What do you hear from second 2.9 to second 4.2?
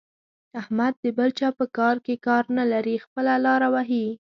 خپله لاره وهي.